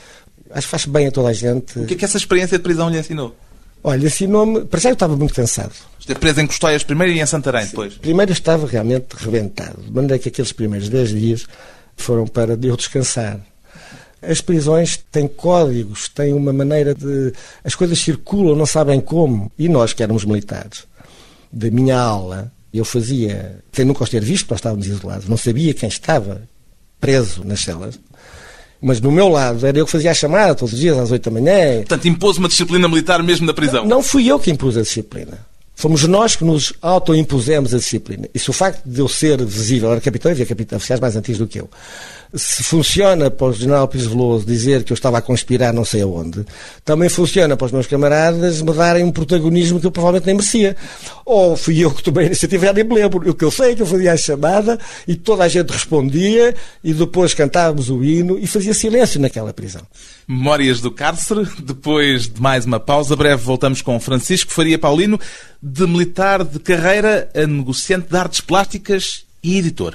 [0.50, 1.78] Acho que faz bem a toda a gente.
[1.78, 3.36] O que é que essa experiência de prisão lhe ensinou?
[3.82, 4.64] Olha, ensinou-me.
[4.64, 5.72] Para já eu estava muito cansado.
[5.98, 7.70] Esteve preso em Custóias primeiro e em Santarém Sim.
[7.70, 7.94] depois?
[7.94, 9.82] Primeiro estava realmente rebentado.
[9.82, 11.46] De maneira que aqueles primeiros 10 dias
[11.96, 13.40] foram para eu descansar.
[14.22, 17.32] As prisões têm códigos, têm uma maneira de.
[17.64, 19.50] As coisas circulam, não sabem como.
[19.58, 20.84] E nós, que éramos militares,
[21.50, 23.58] da minha aula, eu fazia.
[23.72, 26.42] Sem nunca os ter visto, nós estávamos isolados, não sabia quem estava
[27.00, 27.98] preso nas celas.
[28.80, 31.30] Mas no meu lado, era eu que fazia a chamada todos os dias às 8
[31.30, 31.76] da manhã.
[31.76, 33.82] Portanto, impôs uma disciplina militar mesmo na prisão?
[33.82, 35.38] Não, não fui eu que impus a disciplina.
[35.74, 38.28] Fomos nós que nos autoimpusemos a disciplina.
[38.34, 41.38] E se o facto de eu ser visível, era capitão, havia capitão, oficiais mais antigos
[41.38, 41.70] do que eu,
[42.34, 46.02] se funciona para o general Pires Veloso dizer que eu estava a conspirar não sei
[46.02, 46.44] aonde,
[46.84, 50.76] também funciona para os meus camaradas me darem um protagonismo que eu provavelmente nem merecia.
[51.24, 53.30] Ou fui eu que tomei a iniciativa, já nem me lembro.
[53.30, 56.54] O que eu sei é que eu fazia a chamada e toda a gente respondia
[56.82, 59.82] e depois cantávamos o hino e fazia silêncio naquela prisão.
[60.26, 61.48] Memórias do Cárcere.
[61.62, 65.18] Depois de mais uma pausa breve, voltamos com Francisco Faria Paulino,
[65.62, 69.94] de militar de carreira a negociante de artes plásticas e editor.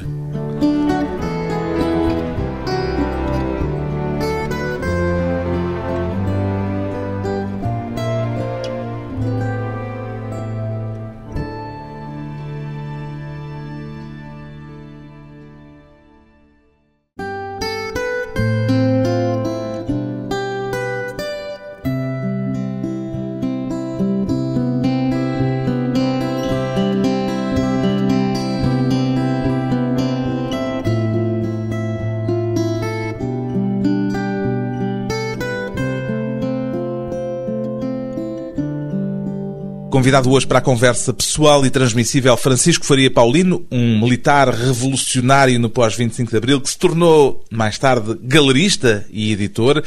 [40.06, 45.68] Convidado hoje para a conversa pessoal e transmissível Francisco Faria Paulino, um militar revolucionário no
[45.68, 49.84] pós-25 de Abril, que se tornou, mais tarde, galerista e editor.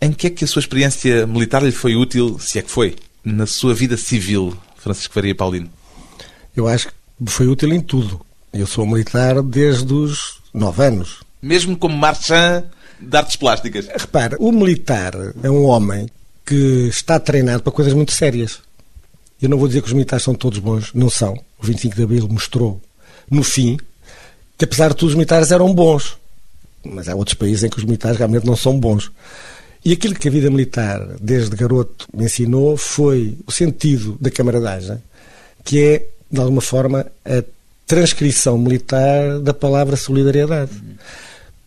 [0.00, 2.94] Em que é que a sua experiência militar lhe foi útil, se é que foi,
[3.24, 5.68] na sua vida civil, Francisco Faria Paulino?
[6.56, 6.94] Eu acho que
[7.26, 8.20] foi útil em tudo.
[8.52, 11.16] Eu sou militar desde os nove anos.
[11.42, 12.62] Mesmo como marchand
[13.00, 13.88] de artes plásticas?
[13.88, 16.08] Repara, o militar é um homem
[16.46, 18.67] que está treinado para coisas muito sérias.
[19.40, 21.34] Eu não vou dizer que os militares são todos bons, não são.
[21.60, 22.80] O 25 de Abril mostrou,
[23.30, 23.78] no fim,
[24.56, 26.18] que apesar de tudo os militares eram bons.
[26.84, 29.10] Mas há outros países em que os militares realmente não são bons.
[29.84, 34.98] E aquilo que a vida militar, desde garoto, me ensinou foi o sentido da camaradagem,
[35.64, 37.44] que é, de alguma forma, a
[37.86, 40.72] transcrição militar da palavra solidariedade.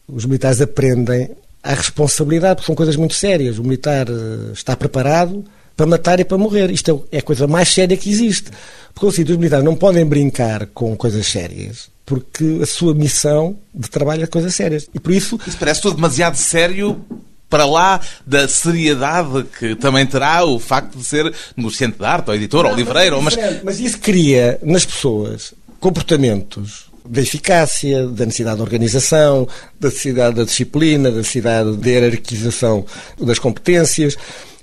[0.07, 1.31] Os militares aprendem
[1.63, 3.57] a responsabilidade, porque são coisas muito sérias.
[3.57, 6.71] O militar eh, está preparado para matar e para morrer.
[6.71, 8.51] Isto é a coisa mais séria que existe.
[8.93, 13.89] Porque assim, os militares não podem brincar com coisas sérias, porque a sua missão de
[13.89, 14.87] trabalho é coisas sérias.
[14.93, 15.39] E por isso.
[15.47, 17.03] Isso parece tudo demasiado sério
[17.49, 22.35] para lá da seriedade que também terá o facto de ser negociante de arte, ou
[22.35, 23.21] editor, não, ou livreiro.
[23.21, 23.35] Mas...
[23.61, 29.47] mas isso cria nas pessoas comportamentos da eficácia, da necessidade de organização,
[29.79, 32.85] da necessidade da disciplina, da necessidade de hierarquização
[33.19, 34.15] das competências.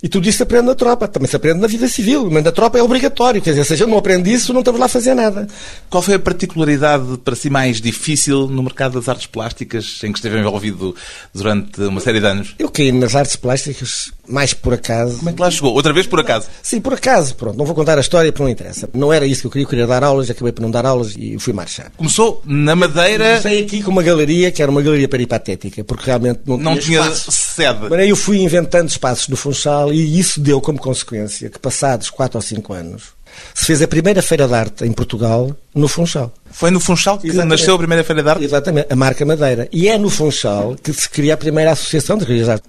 [0.02, 2.52] E tudo isso se aprende na tropa, também se aprende na vida civil, mas na
[2.52, 4.88] tropa é obrigatório, quer dizer, se a gente não aprende isso, não estamos lá a
[4.88, 5.46] fazer nada.
[5.90, 10.18] Qual foi a particularidade para si mais difícil no mercado das artes plásticas, em que
[10.18, 10.94] esteve envolvido
[11.34, 12.54] durante uma série de anos?
[12.58, 15.18] Eu caí nas artes plásticas mais por acaso.
[15.18, 15.74] Como é que lá chegou?
[15.74, 16.48] Outra vez por acaso?
[16.62, 17.56] Sim, por acaso, pronto.
[17.56, 18.88] Não vou contar a história porque não interessa.
[18.94, 21.14] Não era isso que eu queria, eu queria dar aulas, acabei por não dar aulas
[21.16, 21.90] e fui marchar.
[21.96, 23.38] Começou na Madeira...
[23.38, 27.02] Comecei aqui com uma galeria, que era uma galeria peripatética, porque realmente não, não tinha,
[27.02, 27.86] tinha sede.
[27.88, 32.10] Mas aí eu fui inventando espaços no Funchal e isso deu como consequência que passados
[32.10, 33.18] 4 ou 5 anos
[33.54, 36.32] se fez a primeira feira de arte em Portugal no Funchal.
[36.50, 37.60] Foi no Funchal que Exatamente.
[37.60, 38.44] nasceu a primeira feira de arte?
[38.44, 39.68] Exatamente, a marca Madeira.
[39.72, 42.64] E é no Funchal que se cria a primeira associação de galerias de arte.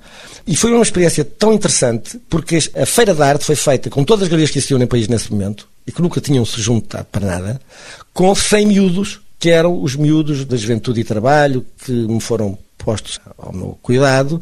[0.45, 4.23] E foi uma experiência tão interessante porque a feira de arte foi feita com todas
[4.23, 7.25] as galerias que existiam no país nesse momento e que nunca tinham se juntado para
[7.25, 7.61] nada,
[8.13, 13.19] com 100 miúdos, que eram os miúdos da juventude e trabalho, que me foram postos
[13.37, 14.41] ao meu cuidado,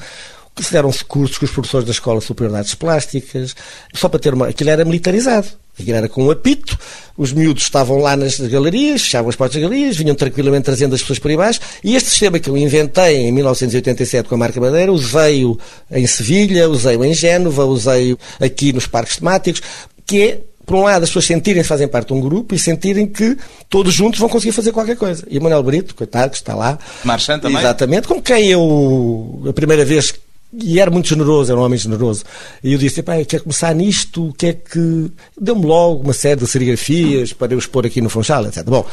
[0.64, 3.56] fizeram-se cursos com os professores da Escola Superior de Artes Plásticas,
[3.94, 4.48] só para ter uma.
[4.48, 5.48] Aquilo era militarizado.
[5.80, 6.78] Aquilo era com um apito,
[7.16, 11.02] os miúdos estavam lá nas galerias, fechavam as portas das galerias, vinham tranquilamente trazendo as
[11.02, 14.60] pessoas para aí baixo, e este sistema que eu inventei em 1987 com a marca
[14.60, 15.56] Madeira, usei-o
[15.92, 19.62] em Sevilha, usei-o em Génova, usei-o aqui nos parques temáticos,
[20.04, 22.60] que é por um lado, as pessoas sentirem que fazem parte de um grupo e
[22.60, 23.38] sentirem que
[23.70, 25.26] todos juntos vão conseguir fazer qualquer coisa.
[25.30, 26.78] E o Manuel Brito, coitado, que está lá.
[27.06, 27.58] Marchand também?
[27.58, 30.14] Exatamente, com quem eu, a primeira vez
[30.54, 32.24] e era muito generoso, era um homem generoso.
[32.64, 35.12] E eu disse, pá, eu quero começar nisto, o que é que...
[35.40, 38.64] Deu-me logo uma série de serigrafias para eu expor aqui no Funchal, etc.
[38.64, 38.86] Bom,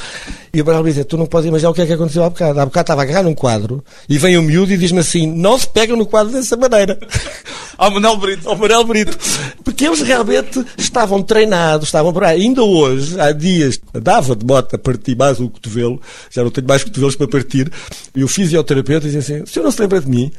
[0.53, 2.61] e o Manuel disse, tu não podes imaginar o que é que aconteceu há bocado.
[2.61, 5.57] Há bocado estava a agarrar num quadro e vem o miúdo e diz-me assim, não
[5.59, 6.99] se pega no quadro dessa maneira.
[7.79, 8.49] Ao Manuel Brito.
[8.49, 9.19] Ao Manuel Brito.
[9.63, 14.79] Porque eles realmente estavam treinados, estavam para Ainda hoje, há dias, dava de moto a
[14.79, 17.71] partir mais o cotovelo, já não tenho mais cotovelos para partir,
[18.15, 20.33] e o fisioterapeuta dizia assim, o senhor não se lembra de mim?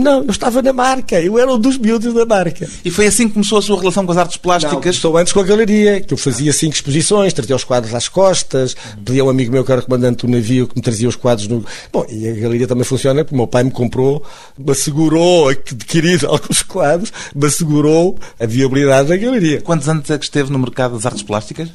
[0.00, 2.66] Não, eu estava na marca, eu era um dos miúdos da marca.
[2.82, 4.96] E foi assim que começou a sua relação com as artes plásticas?
[4.96, 8.74] Estou antes com a galeria, que eu fazia cinco exposições, trazia os quadros às costas,
[9.04, 11.46] pedia a um amigo meu que era comandante do navio que me trazia os quadros
[11.48, 11.62] no.
[11.92, 14.24] Bom, e a galeria também funciona porque o meu pai me comprou,
[14.58, 19.60] me assegurou, adquirido alguns quadros, me assegurou a viabilidade da galeria.
[19.60, 21.68] Quantos anos é que esteve no mercado das artes plásticas?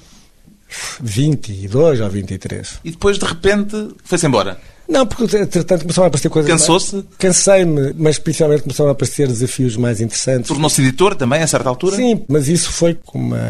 [0.99, 2.79] 22 ou 23.
[2.83, 4.59] E depois, de repente, foi-se embora?
[4.87, 6.51] Não, porque entretanto começaram a aparecer coisas.
[6.51, 7.03] Cansou-se?
[7.17, 10.47] Cansei-me, mas principalmente começaram a aparecer desafios mais interessantes.
[10.47, 11.95] Tornou-se editor também, a certa altura?
[11.95, 13.41] Sim, mas isso foi com uma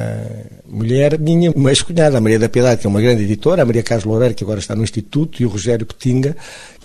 [0.68, 3.84] mulher minha, uma ex-cunhada, a Maria da Piedade, que é uma grande editora, a Maria
[3.84, 6.36] Carlos Loureiro, que agora está no Instituto, e o Rogério Petinga.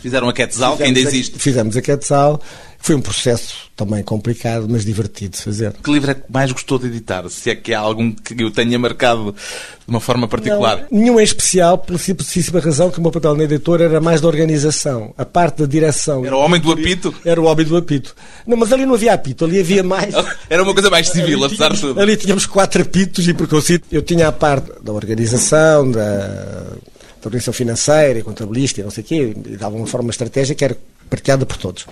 [0.01, 1.39] Fizeram a Quetzal, que ainda existe.
[1.39, 2.41] Fizemos a Quetzal.
[2.83, 5.73] Foi um processo também complicado, mas divertido de fazer.
[5.73, 7.29] Que livro é que mais gostou de editar?
[7.29, 10.87] Se é que há algum que eu tenha marcado de uma forma particular?
[10.91, 14.23] Não, nenhum em especial, pela simples razão que o meu papel na editora era mais
[14.23, 15.15] da organização.
[15.19, 16.25] A parte da direção.
[16.25, 17.15] Era o homem do apito?
[17.23, 18.17] Era o homem do apito.
[18.47, 20.15] Não, mas ali não havia apito, ali havia mais.
[20.49, 22.01] era uma coisa mais civil, apesar de tudo.
[22.01, 27.27] Ali tínhamos quatro apitos e, por conceito, eu tinha a parte da organização, da, da
[27.27, 30.65] organização financeira e contabilista e não sei o quê, e dava uma forma estratégica que
[30.65, 30.77] era
[31.11, 31.85] partilhada por todos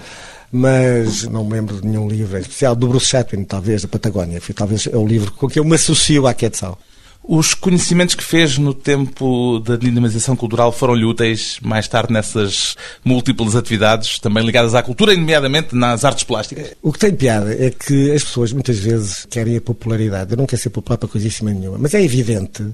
[0.50, 2.74] mas não me lembro de nenhum livro em especial.
[2.74, 4.40] Do Bruce Chatwin, talvez, da Patagónia.
[4.40, 6.78] Foi, talvez é o livro com que eu me associo à Quetzal.
[7.22, 13.54] Os conhecimentos que fez no tempo da dinamização cultural foram-lhe úteis mais tarde nessas múltiplas
[13.54, 16.72] atividades, também ligadas à cultura, nomeadamente nas artes plásticas?
[16.80, 20.30] O que tem piada é que as pessoas muitas vezes querem a popularidade.
[20.30, 22.64] Eu não quero ser popular para coisíssima nenhuma, mas é evidente,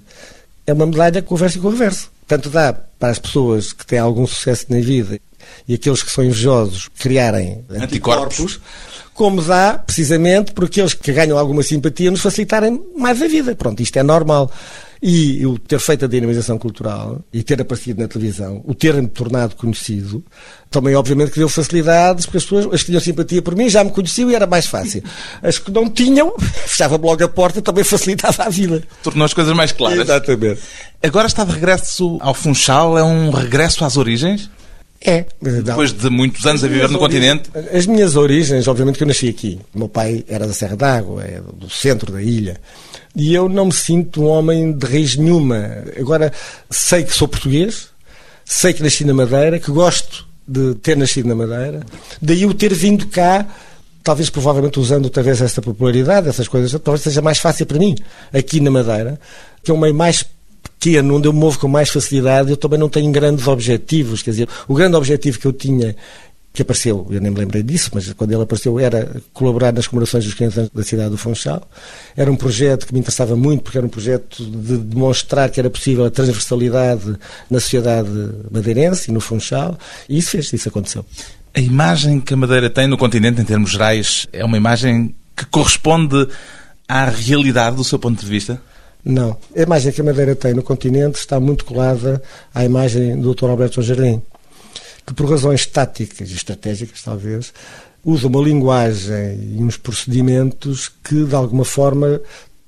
[0.64, 2.12] é uma medalha com o verso e com o reverso.
[2.28, 5.18] Tanto dá para as pessoas que têm algum sucesso na vida
[5.66, 8.60] e aqueles que são invejosos criarem anticorpos, anticorpos
[9.14, 13.54] como dá, precisamente, por aqueles que ganham alguma simpatia nos facilitarem mais a vida.
[13.54, 14.50] Pronto, isto é normal.
[15.00, 19.54] E o ter feito a dinamização cultural e ter aparecido na televisão, o ter-me tornado
[19.54, 20.24] conhecido,
[20.70, 23.84] também obviamente que deu facilidades, porque as pessoas as que tinham simpatia por mim já
[23.84, 25.04] me conheciam e era mais fácil.
[25.42, 26.34] As que não tinham,
[26.66, 28.82] fechava logo a porta, também facilitava a vida.
[29.02, 30.00] Tornou as coisas mais claras.
[30.00, 30.60] Exatamente.
[31.02, 34.48] Agora está de regresso ao Funchal, é um regresso às origens?
[35.04, 35.26] É.
[35.40, 37.50] Depois de muitos anos a viver no continente?
[37.72, 39.60] As minhas origens, obviamente que eu nasci aqui.
[39.74, 42.58] O meu pai era da Serra d'Água, é do centro da ilha.
[43.14, 45.84] E eu não me sinto um homem de raiz nenhuma.
[45.98, 46.32] Agora,
[46.70, 47.88] sei que sou português,
[48.46, 51.80] sei que nasci na Madeira, que gosto de ter nascido na Madeira.
[52.20, 53.46] Daí o ter vindo cá
[54.04, 57.96] talvez provavelmente usando talvez esta popularidade, essas coisas, talvez seja mais fácil para mim,
[58.34, 59.18] aqui na Madeira,
[59.62, 60.22] que é um meio mais
[60.84, 64.22] pequeno, onde eu movo com mais facilidade, eu também não tenho grandes objetivos.
[64.22, 65.96] Quer dizer, o grande objetivo que eu tinha
[66.52, 70.24] que apareceu, eu nem me lembrei disso, mas quando ele apareceu era colaborar nas comemorações
[70.24, 71.68] dos 500 anos da cidade do Funchal.
[72.16, 75.68] Era um projeto que me interessava muito, porque era um projeto de demonstrar que era
[75.68, 77.16] possível a transversalidade
[77.50, 78.08] na sociedade
[78.52, 79.76] madeirense e no Funchal,
[80.08, 81.04] e isso fez, isso aconteceu.
[81.52, 85.44] A imagem que a Madeira tem no continente, em termos gerais, é uma imagem que
[85.46, 86.28] corresponde
[86.88, 88.62] à realidade do seu ponto de vista?
[89.04, 89.36] Não.
[89.54, 92.22] A imagem que a Madeira tem no continente está muito colada
[92.54, 93.50] à imagem do Dr.
[93.50, 94.22] Alberto Jardim,
[95.06, 97.52] que por razões táticas e estratégicas, talvez,
[98.04, 102.20] usa uma linguagem e uns procedimentos que, de alguma forma,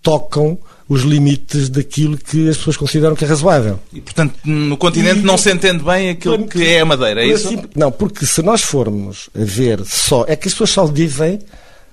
[0.03, 3.81] tocam os limites daquilo que as pessoas consideram que é razoável.
[3.93, 7.27] E, portanto, no continente e, não se entende bem aquilo que é a Madeira, é
[7.27, 7.51] isso?
[7.75, 10.25] Não, porque se nós formos a ver só...
[10.29, 11.41] É que as pessoas só dizem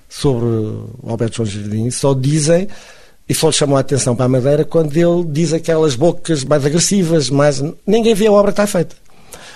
[0.08, 2.68] sobre o Alberto João Jardim, só dizem
[3.28, 7.30] e só chamou a atenção para a Madeira quando ele diz aquelas bocas mais agressivas,
[7.30, 7.62] mais...
[7.86, 8.96] ninguém vê a obra que está feita.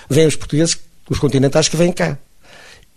[0.09, 0.77] Vêm os portugueses,
[1.09, 2.17] os continentais que vêm cá.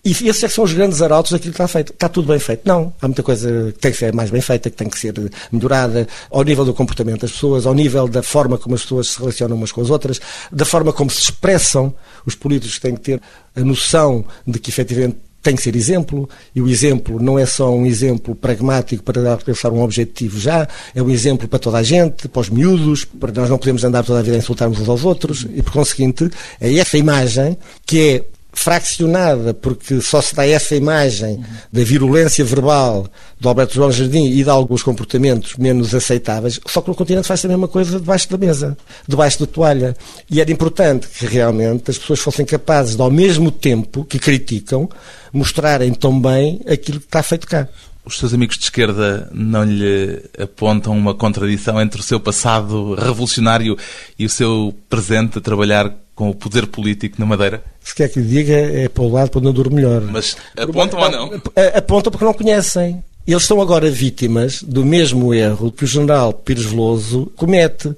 [0.04, 1.92] E esses é que são os grandes arautos daquilo que está feito.
[1.92, 2.62] Está tudo bem feito?
[2.64, 2.92] Não.
[3.00, 5.14] Há muita coisa que tem que ser mais bem feita, que tem que ser
[5.52, 9.20] melhorada, ao nível do comportamento das pessoas, ao nível da forma como as pessoas se
[9.20, 11.94] relacionam umas com as outras, da forma como se expressam.
[12.26, 13.22] Os políticos têm que ter
[13.54, 17.74] a noção de que, efetivamente, tem que ser exemplo, e o exemplo não é só
[17.74, 22.28] um exemplo pragmático para alcançar um objetivo já, é um exemplo para toda a gente,
[22.28, 25.04] para os miúdos, para nós não podemos andar toda a vida a insultarmos uns aos
[25.04, 30.76] outros, e por conseguinte, é essa imagem que é fraccionada, porque só se dá essa
[30.76, 33.06] imagem da virulência verbal
[33.40, 37.44] do Alberto João Jardim e de alguns comportamentos menos aceitáveis, só que no continente faz
[37.44, 38.76] a mesma coisa debaixo da mesa,
[39.08, 39.96] debaixo da toalha.
[40.30, 44.88] E era importante que realmente as pessoas fossem capazes de, ao mesmo tempo que criticam,
[45.32, 47.68] mostrarem tão bem aquilo que está feito cá.
[48.04, 53.76] Os seus amigos de esquerda não lhe apontam uma contradição entre o seu passado revolucionário
[54.18, 57.62] e o seu presente a trabalhar com o poder político na Madeira?
[57.80, 60.02] Se quer que lhe diga, é para o lado para onde eu durmo melhor.
[60.02, 61.30] Mas apontam ou não?
[61.74, 63.02] Apontam porque não conhecem.
[63.26, 67.94] Eles são agora vítimas do mesmo erro que o general Pires Veloso comete,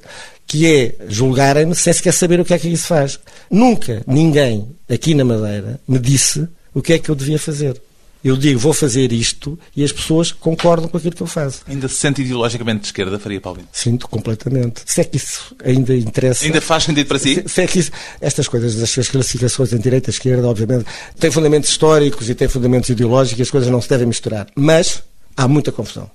[0.46, 3.18] que é julgarem-me sem sequer saber o que é que isso faz.
[3.50, 7.80] Nunca ninguém aqui na Madeira me disse o que é que eu devia fazer.
[8.24, 11.60] Eu digo, vou fazer isto e as pessoas concordam com aquilo que eu faço.
[11.68, 13.68] Ainda se sente ideologicamente de esquerda, Faria Paulino?
[13.70, 14.80] Sinto completamente.
[14.86, 16.42] Se é que isso ainda interessa.
[16.42, 17.34] Ainda faz sentido para si?
[17.34, 17.90] Se, se é que isso,
[18.22, 20.86] estas coisas das classificações em direita e esquerda, obviamente,
[21.20, 24.46] têm fundamentos históricos e têm fundamentos ideológicos e as coisas não se devem misturar.
[24.56, 25.02] Mas
[25.36, 26.10] há muita confusão.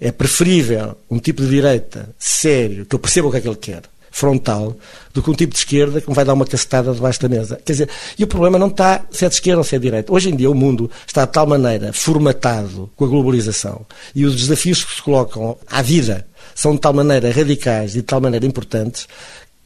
[0.00, 3.56] É preferível um tipo de direita sério, que eu perceba o que é que ele
[3.56, 3.82] quer,
[4.14, 4.76] frontal
[5.12, 7.60] do que um tipo de esquerda que me vai dar uma cacetada debaixo da mesa.
[7.64, 9.82] Quer dizer, e o problema não está se é de esquerda ou se é de
[9.82, 10.12] direita.
[10.12, 14.36] Hoje em dia o mundo está de tal maneira formatado com a globalização e os
[14.36, 16.24] desafios que se colocam à vida
[16.54, 19.08] são de tal maneira radicais e de tal maneira importantes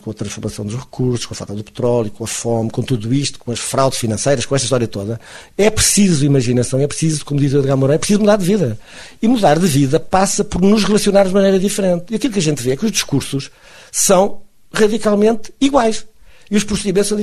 [0.02, 3.12] com a transformação dos recursos, com a falta do petróleo, com a fome, com tudo
[3.12, 5.20] isto, com as fraudes financeiras, com esta história toda,
[5.58, 8.78] é preciso imaginação, é preciso, como diz o Edgar Moreira, é preciso mudar de vida.
[9.20, 12.06] E mudar de vida passa por nos relacionar de maneira diferente.
[12.10, 13.50] E aquilo que a gente vê é que os discursos
[13.98, 16.06] são radicalmente iguais.
[16.50, 17.18] E os procedimentos são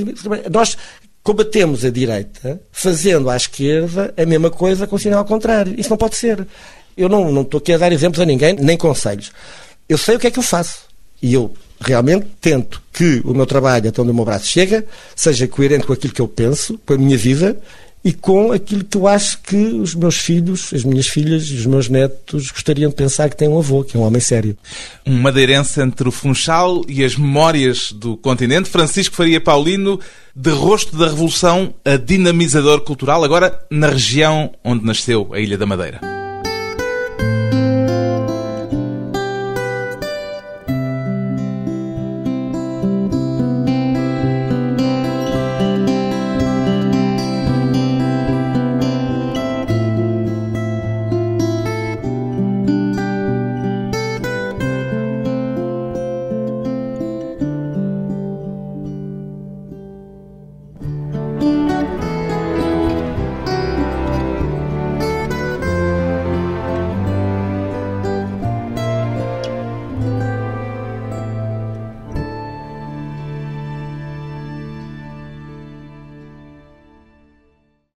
[0.50, 0.76] Nós
[1.22, 5.74] combatemos a direita fazendo à esquerda a mesma coisa com o sinal ao contrário.
[5.78, 6.46] Isso não pode ser.
[6.96, 9.32] Eu não, não estou aqui a dar exemplos a ninguém, nem conselhos.
[9.88, 10.80] Eu sei o que é que eu faço.
[11.20, 15.48] E eu realmente tento que o meu trabalho, até onde o meu braço chega, seja
[15.48, 17.58] coerente com aquilo que eu penso, com a minha vida
[18.06, 21.66] e com aquilo que eu acho que os meus filhos, as minhas filhas e os
[21.66, 24.56] meus netos gostariam de pensar que tem um avô, que é um homem sério.
[25.04, 29.98] Um madeirense entre o Funchal e as memórias do continente, Francisco Faria Paulino,
[30.36, 35.66] de rosto da Revolução a dinamizador cultural, agora na região onde nasceu a Ilha da
[35.66, 36.25] Madeira.